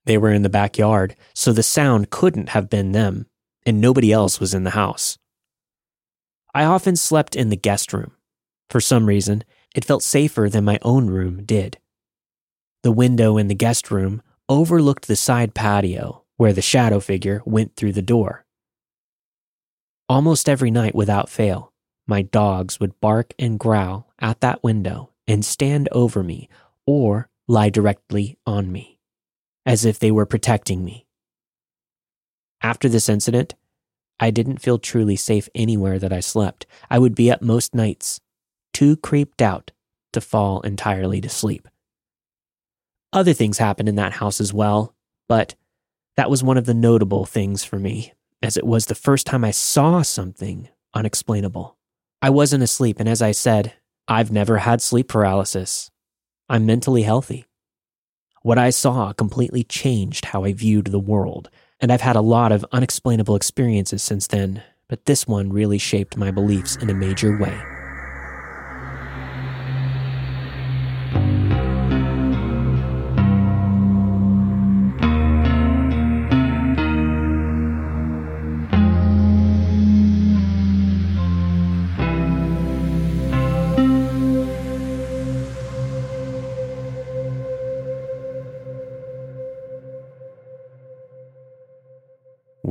[0.04, 3.26] They were in the backyard, so the sound couldn't have been them,
[3.64, 5.18] and nobody else was in the house.
[6.54, 8.12] I often slept in the guest room.
[8.70, 9.44] For some reason,
[9.74, 11.78] it felt safer than my own room did.
[12.82, 17.74] The window in the guest room overlooked the side patio where the shadow figure went
[17.74, 18.44] through the door.
[20.08, 21.72] Almost every night without fail,
[22.06, 26.48] my dogs would bark and growl at that window and stand over me
[26.86, 28.98] or lie directly on me,
[29.66, 31.06] as if they were protecting me.
[32.62, 33.54] After this incident,
[34.20, 36.66] I didn't feel truly safe anywhere that I slept.
[36.90, 38.20] I would be up most nights,
[38.72, 39.72] too creeped out
[40.12, 41.68] to fall entirely to sleep.
[43.12, 44.94] Other things happened in that house as well,
[45.28, 45.54] but
[46.16, 49.44] that was one of the notable things for me, as it was the first time
[49.44, 51.76] I saw something unexplainable.
[52.20, 53.74] I wasn't asleep, and as I said,
[54.06, 55.90] I've never had sleep paralysis.
[56.48, 57.46] I'm mentally healthy.
[58.42, 61.50] What I saw completely changed how I viewed the world,
[61.80, 66.16] and I've had a lot of unexplainable experiences since then, but this one really shaped
[66.16, 67.77] my beliefs in a major way.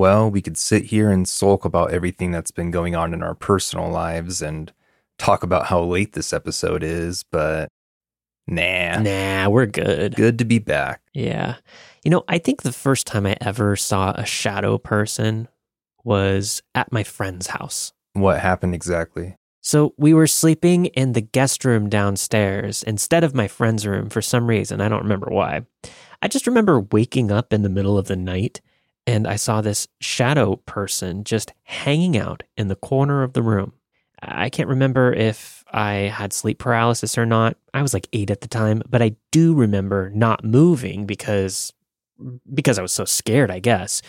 [0.07, 3.35] Well, we could sit here and sulk about everything that's been going on in our
[3.35, 4.71] personal lives and
[5.17, 7.67] talk about how late this episode is, but
[8.47, 8.99] nah.
[8.99, 10.15] Nah, we're good.
[10.15, 11.01] Good to be back.
[11.13, 11.55] Yeah.
[12.05, 15.49] You know, I think the first time I ever saw a shadow person
[16.05, 17.91] was at my friend's house.
[18.13, 19.35] What happened exactly?
[19.59, 24.21] So we were sleeping in the guest room downstairs instead of my friend's room for
[24.21, 24.79] some reason.
[24.79, 25.65] I don't remember why.
[26.21, 28.61] I just remember waking up in the middle of the night
[29.07, 33.71] and I saw this shadow person just hanging out in the corner of the room.
[34.21, 37.55] I can't remember if I had sleep paralysis or not.
[37.73, 41.71] I was like 8 at the time, but I do remember not moving because
[42.53, 44.01] because I was so scared, I guess.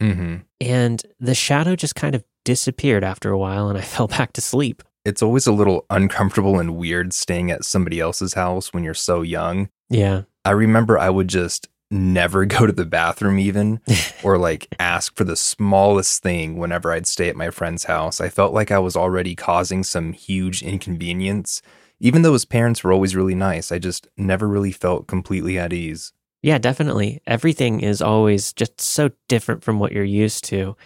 [0.00, 0.36] Mm-hmm.
[0.60, 4.40] And the shadow just kind of disappeared after a while and I fell back to
[4.40, 4.82] sleep.
[5.04, 9.22] It's always a little uncomfortable and weird staying at somebody else's house when you're so
[9.22, 9.70] young.
[9.88, 10.22] Yeah.
[10.44, 13.80] I remember I would just never go to the bathroom even
[14.22, 18.20] or like ask for the smallest thing whenever I'd stay at my friend's house.
[18.20, 21.62] I felt like I was already causing some huge inconvenience.
[21.98, 25.72] Even though his parents were always really nice, I just never really felt completely at
[25.72, 26.12] ease.
[26.42, 27.22] Yeah, definitely.
[27.26, 30.76] Everything is always just so different from what you're used to.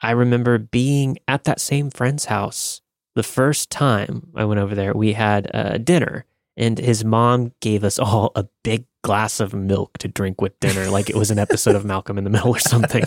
[0.00, 2.80] I remember being at that same friend's house
[3.14, 4.94] the first time I went over there.
[4.94, 6.24] We had a dinner,
[6.56, 10.90] and his mom gave us all a big glass of milk to drink with dinner,
[10.90, 13.04] like it was an episode of Malcolm in the Middle or something.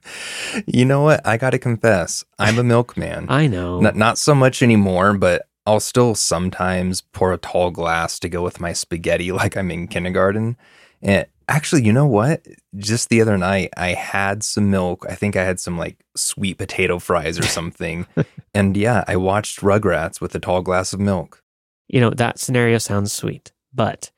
[0.66, 1.26] you know what?
[1.26, 3.26] I got to confess, I'm a milkman.
[3.28, 3.80] I know.
[3.80, 8.42] Not, not so much anymore, but I'll still sometimes pour a tall glass to go
[8.42, 10.56] with my spaghetti like I'm in kindergarten.
[11.02, 12.46] And actually, you know what?
[12.76, 15.06] Just the other night, I had some milk.
[15.08, 18.06] I think I had some like sweet potato fries or something.
[18.54, 21.42] and yeah, I watched Rugrats with a tall glass of milk.
[21.88, 24.10] You know, that scenario sounds sweet, but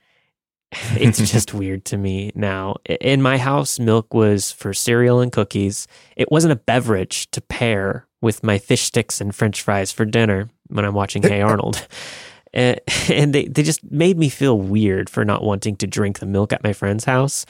[0.92, 2.76] it's just weird to me now.
[3.00, 5.86] In my house, milk was for cereal and cookies.
[6.16, 10.48] It wasn't a beverage to pair with my fish sticks and french fries for dinner
[10.68, 11.86] when I'm watching Hey Arnold.
[12.54, 12.80] and
[13.34, 16.62] they, they just made me feel weird for not wanting to drink the milk at
[16.62, 17.46] my friend's house.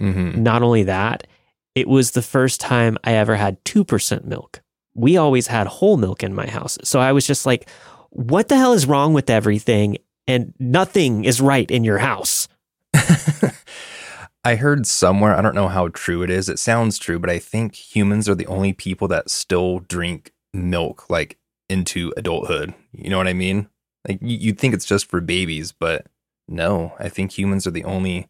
[0.00, 0.42] Mm-hmm.
[0.42, 1.26] Not only that,
[1.74, 4.60] it was the first time I ever had 2% milk.
[4.94, 6.78] We always had whole milk in my house.
[6.82, 7.68] So I was just like,
[8.10, 9.98] what the hell is wrong with everything?
[10.26, 12.48] And nothing is right in your house.
[14.42, 16.48] I heard somewhere, I don't know how true it is.
[16.48, 21.10] It sounds true, but I think humans are the only people that still drink milk
[21.10, 21.38] like
[21.68, 22.74] into adulthood.
[22.92, 23.68] You know what I mean?
[24.08, 26.06] Like you'd think it's just for babies, but
[26.48, 28.28] no, I think humans are the only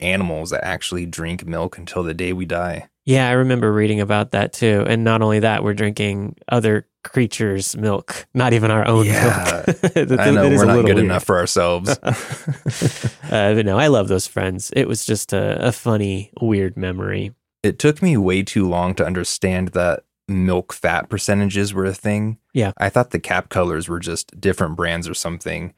[0.00, 2.88] animals that actually drink milk until the day we die.
[3.06, 4.84] Yeah, I remember reading about that too.
[4.88, 9.62] And not only that, we're drinking other creatures' milk, not even our own Yeah.
[9.66, 9.76] milk.
[9.94, 10.98] That- I know that we're not good weird.
[10.98, 11.90] enough for ourselves.
[12.02, 14.70] uh, but no, I love those friends.
[14.74, 17.32] It was just a, a funny, weird memory.
[17.62, 22.38] it took me way too long to understand that milk fat percentages were a thing.
[22.54, 22.72] Yeah.
[22.78, 25.74] I thought the cap colors were just different brands or something.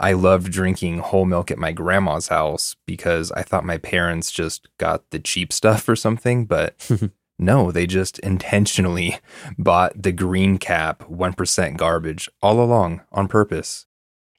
[0.00, 4.68] I loved drinking whole milk at my grandma's house because I thought my parents just
[4.78, 6.74] got the cheap stuff or something, but
[7.38, 9.18] no, they just intentionally
[9.58, 13.86] bought the green cap 1% garbage all along on purpose.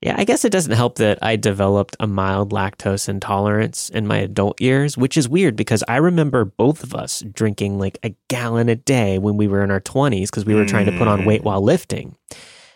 [0.04, 4.18] Yeah, I guess it doesn't help that I developed a mild lactose intolerance in my
[4.18, 8.68] adult years, which is weird because I remember both of us drinking like a gallon
[8.68, 11.24] a day when we were in our 20s because we were trying to put on
[11.24, 11.46] weight Mm.
[11.46, 12.16] while lifting.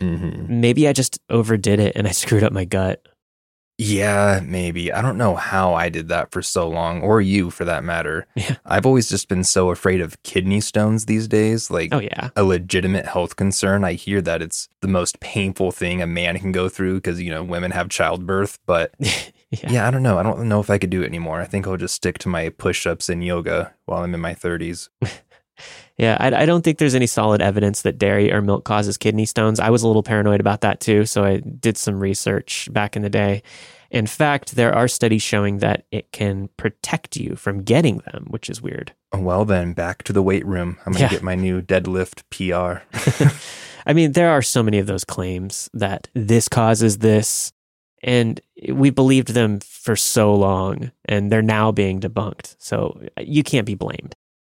[0.00, 3.06] Hmm Maybe I just overdid it and I screwed up my gut.
[3.78, 4.90] Yeah, maybe.
[4.90, 8.26] I don't know how I did that for so long, or you for that matter.
[8.34, 8.56] Yeah.
[8.64, 11.70] I've always just been so afraid of kidney stones these days.
[11.70, 12.30] Like, Oh, yeah.
[12.36, 13.84] a legitimate health concern.
[13.84, 17.28] I hear that it's the most painful thing a man can go through because, you
[17.30, 18.58] know, women have childbirth.
[18.64, 19.20] But yeah.
[19.68, 20.16] yeah, I don't know.
[20.18, 21.42] I don't know if I could do it anymore.
[21.42, 24.34] I think I'll just stick to my push ups and yoga while I'm in my
[24.34, 24.88] 30s.
[25.98, 29.24] Yeah, I, I don't think there's any solid evidence that dairy or milk causes kidney
[29.24, 29.58] stones.
[29.58, 33.02] I was a little paranoid about that too, so I did some research back in
[33.02, 33.42] the day.
[33.90, 38.50] In fact, there are studies showing that it can protect you from getting them, which
[38.50, 38.92] is weird.
[39.12, 40.76] Oh, well, then back to the weight room.
[40.84, 41.08] I'm going to Yeah.
[41.08, 42.82] get my new deadlift PR.
[43.86, 47.52] I mean, there are so many of those claims that this causes this,
[48.02, 48.40] and
[48.72, 52.56] we believed them for so long, and they're now being debunked.
[52.58, 54.14] So you can't be blamed.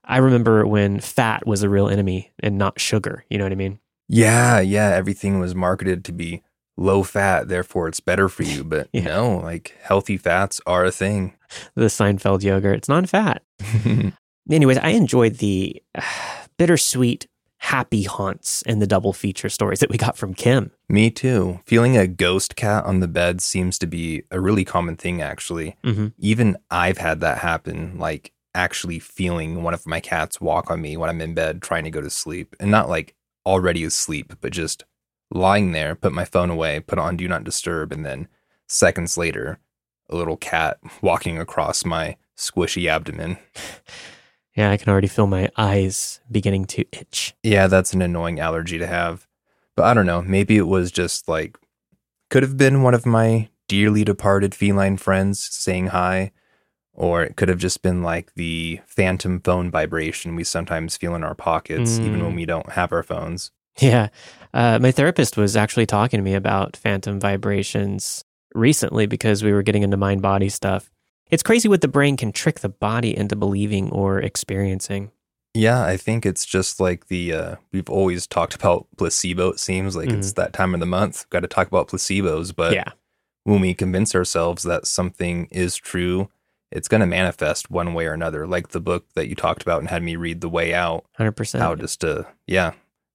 [0.08, 3.24] I remember when fat was a real enemy and not sugar.
[3.30, 3.78] You know what I mean?
[4.08, 4.88] yeah, yeah.
[4.88, 6.42] Everything was marketed to be
[6.78, 8.64] low fat, therefore it's better for you.
[8.64, 9.04] But Yeah.
[9.04, 11.34] no, like healthy fats are a thing.
[11.74, 13.42] The Seinfeld yogurt, it's non fat.
[14.50, 16.00] Anyways, I enjoyed the uh,
[16.56, 17.26] bittersweet,
[17.58, 20.70] happy haunts and the double feature stories that we got from Kim.
[20.88, 21.60] Me too.
[21.66, 25.76] Feeling a ghost cat on the bed seems to be a really common thing, actually.
[25.84, 26.12] Mhm.
[26.18, 30.96] Even I've had that happen, like actually feeling one of my cats walk on me
[30.96, 32.56] when I'm in bed trying to go to sleep.
[32.58, 33.14] And not like
[33.46, 34.84] already asleep, but just
[35.30, 38.28] lying there, put my phone away, put on do not disturb, and then
[38.66, 39.58] seconds later,
[40.08, 43.38] a little cat walking across my squishy abdomen.
[44.58, 47.32] Yeah, I can already feel my eyes beginning to itch.
[47.44, 49.28] Yeah, that's an annoying allergy to have.
[49.76, 50.20] But I don't know.
[50.20, 51.56] Maybe it was just like,
[52.28, 56.32] could have been one of my dearly departed feline friends saying hi,
[56.98, 61.22] or it could have just been like the phantom phone vibration we sometimes feel in
[61.22, 62.24] our pockets, even Mm.
[62.24, 63.52] when we don't have our phones.
[63.78, 64.08] Yeah.
[64.52, 69.62] Uh, my therapist was actually talking to me about phantom vibrations recently because we were
[69.62, 70.90] getting into mind body stuff.
[71.30, 75.12] It's crazy what the brain can trick the body into believing or experiencing.
[75.54, 79.94] Yeah, I think it's just like the, uh, we've always talked about placebo, it seems
[79.94, 81.28] like it's that time of the month.
[81.30, 82.90] Got to talk about placebos, but yeah.
[83.44, 86.28] when we convince ourselves that something is true,
[86.70, 88.46] it's going to manifest one way or another.
[88.46, 91.04] Like the book that you talked about and had me read, The Way Out.
[91.18, 91.58] 100%.
[91.58, 92.72] How just to, yeah,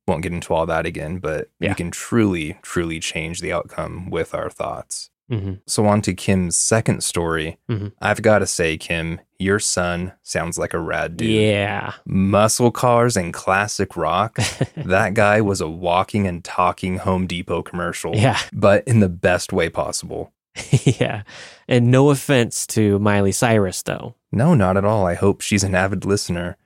[0.08, 1.70] won't get into all that again, but Yeah.
[1.70, 5.10] we can truly, truly change the outcome with our thoughts.
[5.30, 7.58] hmm So, on to Kim's second story.
[7.70, 7.94] Mhm.
[8.02, 11.30] I've got to say, Kim, your son sounds like a rad dude.
[11.30, 11.94] Yeah.
[12.06, 14.36] Muscle cars and classic rock.
[14.76, 18.38] that guy was a walking and talking Home Depot commercial, Yeah.
[18.52, 20.34] but in the best way possible.
[21.00, 21.24] yeah.
[21.68, 24.16] And no offense to Miley Cyrus, though.
[24.32, 25.06] No, not at all.
[25.06, 26.58] I hope she's an avid listener.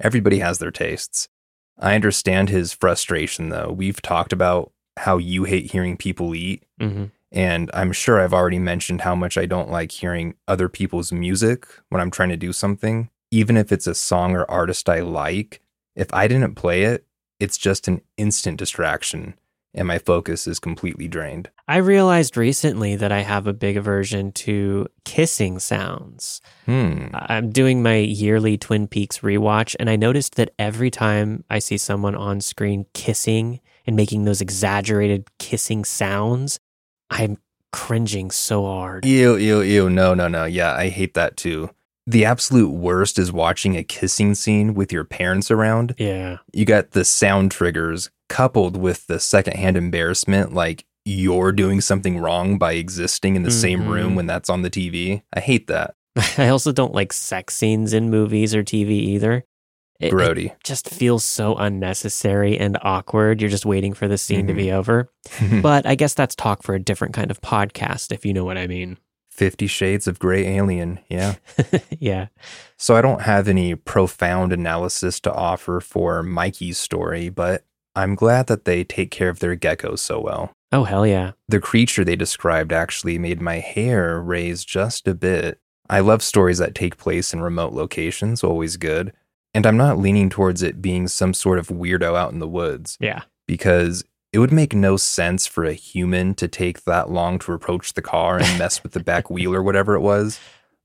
[0.00, 1.28] Everybody has their tastes.
[1.78, 3.72] I understand his frustration, though.
[3.72, 8.60] We've talked about how you hate hearing people eat, hmm and I'm sure I've already
[8.60, 12.52] mentioned how much I don't like hearing other people's music when I'm trying to do
[12.52, 13.10] something.
[13.32, 15.60] Even if it's a song or artist I like,
[15.96, 17.04] if I didn't play it,
[17.40, 19.34] it's just an instant distraction,
[19.74, 21.50] and my focus is completely drained.
[21.66, 26.40] I realized recently that I have a big aversion to kissing sounds.
[26.66, 27.06] Hmm.
[27.14, 31.78] I'm doing my yearly Twin Peaks rewatch, and I noticed that every time I see
[31.78, 36.58] someone on screen kissing and making those exaggerated kissing sounds,
[37.10, 37.38] I'm
[37.72, 39.04] cringing so hard.
[39.04, 39.90] Ew, ew, ew.
[39.90, 40.44] No, no, no.
[40.44, 41.70] Yeah, I hate that too.
[42.06, 45.94] The absolute worst is watching a kissing scene with your parents around.
[45.98, 46.38] Yeah.
[46.52, 52.56] You got the sound triggers coupled with the secondhand embarrassment, like you're doing something wrong
[52.58, 53.88] by existing in the same Mhm.
[53.92, 55.22] room when that's on the TV.
[55.34, 55.94] I hate that.
[56.38, 59.44] I also don't like sex scenes in movies or TV either.
[60.00, 63.40] It, it just feels so unnecessary and awkward.
[63.40, 64.56] You're just waiting for the scene to Mhm.
[64.56, 65.10] be over.
[65.62, 68.58] But I guess that's talk for a different kind of podcast, if you know what
[68.58, 68.98] I mean.
[69.30, 71.00] Fifty Shades of Grey Alien.
[71.08, 71.34] Yeah.
[71.98, 72.26] yeah.
[72.76, 77.64] So I don't have any profound analysis to offer for Mykie's story, but
[77.96, 80.52] I'm glad that they take care of their geckos so well.
[80.72, 81.32] Oh, hell yeah.
[81.48, 85.58] The creature they described actually made my hair raise just a bit.
[85.88, 89.12] I love stories that take place in remote locations, always good.
[89.52, 92.96] And I'm not leaning towards it being some sort of weirdo out in the woods
[93.00, 93.22] Yeah.
[93.46, 97.92] because it would make no sense for a human to take that long to approach
[97.92, 100.40] the car and mess with the back wheel or whatever it was,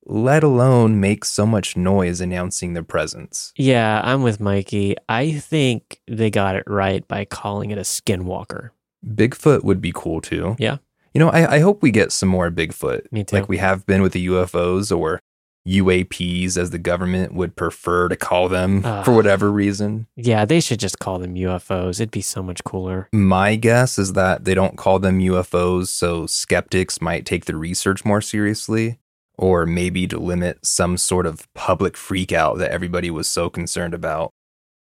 [0.09, 3.53] let alone make so much noise announcing their presence.
[3.55, 4.95] Yeah, I'm with Mykie.
[5.07, 8.71] I think they got it right by calling it a skinwalker.
[9.05, 10.55] Bigfoot would be cool too.
[10.59, 10.77] Yeah.
[11.13, 13.11] You know, I, I hope we get some more Bigfoot.
[13.11, 13.35] Me too.
[13.37, 15.19] Like we have been with the UFOs or
[15.67, 19.03] UAPs, as the government would prefer to call them Ah.
[19.03, 20.07] for whatever reason.
[20.15, 21.99] Yeah, they should just call them UFOs.
[21.99, 23.07] It'd be so much cooler.
[23.13, 28.03] My guess is that they don't call them UFOs so skeptics might take the research
[28.05, 28.99] more seriously,
[29.39, 34.33] or maybe to limit some sort of public freakout that everybody was so concerned about.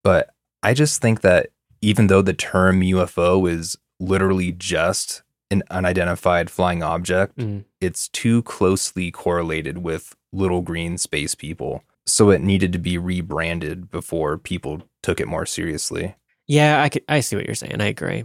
[0.05, 1.49] But I just think that
[1.81, 7.65] even though the term UFO is literally just an unidentified flying object, Mm.
[7.81, 11.83] it's too closely correlated with little green space people.
[12.07, 16.15] So it needed to be rebranded before people took it more seriously.
[16.47, 17.81] Yeah, I could, I see what you're saying.
[17.81, 18.25] I agree.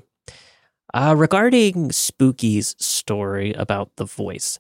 [0.94, 4.60] Uh, regarding Spooky's story about the voice,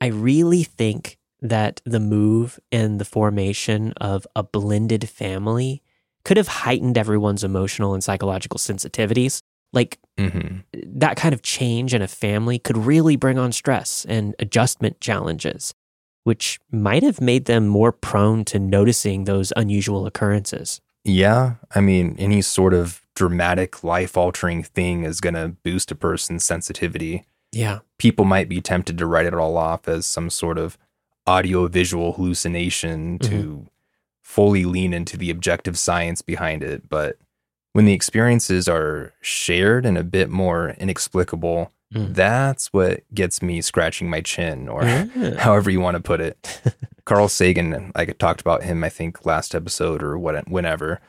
[0.00, 5.82] I really think that the move and the formation of a blended family
[6.24, 9.40] could have heightened everyone's emotional and psychological sensitivities.
[9.72, 14.34] Like hmm that kind of change in a family could really bring on stress and
[14.38, 15.74] adjustment challenges,
[16.24, 20.80] which might have made them more prone to noticing those unusual occurrences.
[21.04, 25.94] Yeah, I mean, any sort of dramatic, life altering thing is going to boost a
[25.94, 27.24] person's sensitivity.
[27.58, 27.80] Yeah.
[27.98, 30.78] People might be tempted to write it all off as some sort of
[31.26, 33.66] audio visual hallucination to
[34.22, 36.88] fully lean into the objective science behind it.
[36.88, 37.18] But
[37.72, 42.14] when the experiences are shared and a bit more inexplicable, Mm.
[42.14, 44.82] that's what gets me scratching my chin or
[45.16, 45.38] Yeah.
[45.38, 46.60] however you want to put it.
[47.06, 51.00] Carl Sagan, I talked about him, I think, last episode or what, whenever.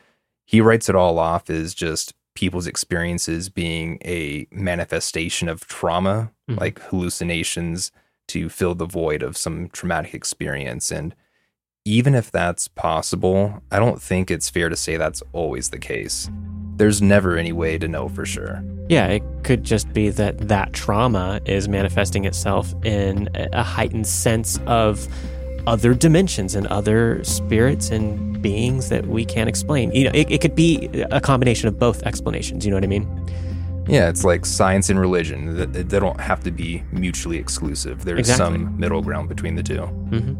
[0.45, 6.57] He writes it all off as just people's experiences being a manifestation of trauma, Mhm.
[6.59, 7.91] like hallucinations
[8.29, 10.89] to fill the void of some traumatic experience.
[10.89, 11.13] And
[11.83, 16.29] even if that's possible, I don't think it's fair to say that's always the case.
[16.77, 18.63] There's never any way to know for sure.
[18.87, 24.57] Yeah, it could just be that that trauma is manifesting itself in a heightened sense
[24.65, 25.07] of
[25.67, 29.91] other dimensions and other spirits and beings that we can't explain.
[29.91, 32.65] You know, it, it could be a combination of both explanations.
[32.65, 33.07] You know what I mean?
[33.87, 35.55] Yeah, it's like science and religion.
[35.71, 38.05] They they don't have to be mutually exclusive.
[38.05, 38.57] There's Exactly.
[38.59, 39.81] some middle ground between the two.
[39.81, 40.35] hmm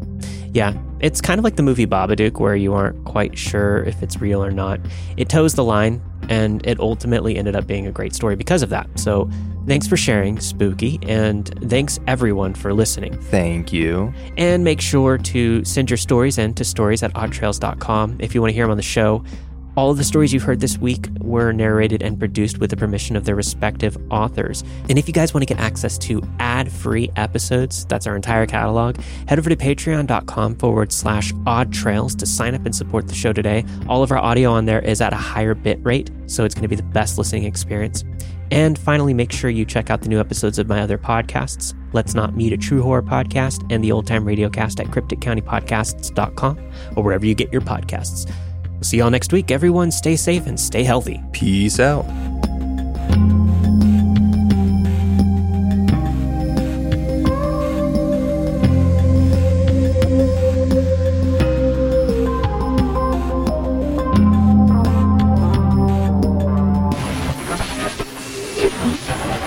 [0.52, 4.20] Yeah, it's kind of like the movie Babadook, where you aren't quite sure if it's
[4.20, 4.78] real or not.
[5.16, 6.00] It toes the line,
[6.30, 8.88] and it ultimately ended up being a great story because of that.
[8.98, 9.28] So,
[9.66, 13.20] thanks for sharing, Spooky, and thanks everyone for listening.
[13.20, 14.14] Thank you.
[14.38, 18.50] And make sure to send your stories in to stories at oddtrails.com if you want
[18.50, 19.22] to hear them on the show.
[19.76, 23.16] All of the stories you've heard this week were narrated and produced with the permission
[23.16, 24.64] of their respective authors.
[24.88, 28.46] And if you guys want to get access to ad free episodes, that's our entire
[28.46, 28.96] catalog,
[29.28, 33.32] head over to patreon.com forward slash odd trails to sign up and support the show
[33.32, 33.64] today.
[33.88, 36.62] All of our audio on there is at a higher bit rate, so it's going
[36.62, 38.04] to be the best listening experience.
[38.50, 42.14] And finally, make sure you check out the new episodes of my other podcasts, Let's
[42.14, 46.58] Not Meet a True Horror podcast and the Old Time Radiocast at crypticcountypodcasts.com
[46.96, 48.28] or wherever you get your podcasts.
[48.80, 49.50] We'll see y'all next week.
[49.50, 51.22] Everyone stay safe and stay healthy.
[51.32, 52.06] Peace out.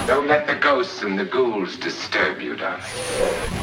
[0.06, 3.63] Don't let the ghosts and the ghouls disturb you, darling.